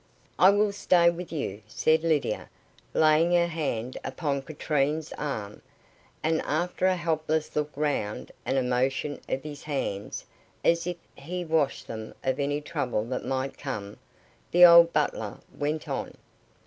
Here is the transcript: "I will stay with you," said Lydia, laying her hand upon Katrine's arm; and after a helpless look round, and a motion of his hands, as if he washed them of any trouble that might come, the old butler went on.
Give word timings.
"I 0.39 0.49
will 0.49 0.71
stay 0.71 1.11
with 1.11 1.31
you," 1.31 1.61
said 1.67 2.01
Lydia, 2.01 2.49
laying 2.91 3.33
her 3.33 3.45
hand 3.45 3.99
upon 4.03 4.41
Katrine's 4.41 5.13
arm; 5.13 5.61
and 6.23 6.41
after 6.41 6.87
a 6.87 6.95
helpless 6.95 7.55
look 7.55 7.69
round, 7.75 8.31
and 8.43 8.57
a 8.57 8.63
motion 8.63 9.19
of 9.29 9.43
his 9.43 9.61
hands, 9.65 10.25
as 10.65 10.87
if 10.87 10.97
he 11.13 11.45
washed 11.45 11.85
them 11.85 12.15
of 12.23 12.39
any 12.39 12.61
trouble 12.61 13.05
that 13.09 13.23
might 13.25 13.59
come, 13.59 13.97
the 14.49 14.65
old 14.65 14.91
butler 14.91 15.37
went 15.55 15.87
on. 15.87 16.17